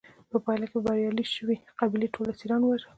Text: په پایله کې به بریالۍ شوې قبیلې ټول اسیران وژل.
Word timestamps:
په 0.31 0.37
پایله 0.45 0.65
کې 0.71 0.75
به 0.77 0.83
بریالۍ 0.87 1.25
شوې 1.35 1.55
قبیلې 1.79 2.07
ټول 2.15 2.25
اسیران 2.33 2.61
وژل. 2.63 2.89